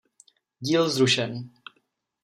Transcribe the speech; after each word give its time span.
Díl 0.59 0.89
zrušen 0.89 1.49